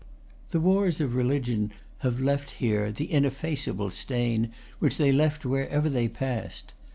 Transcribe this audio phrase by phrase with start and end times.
[0.49, 1.69] The wars of re ligion
[1.99, 6.73] have left here the ineffaceable stain which they left wherever they passed.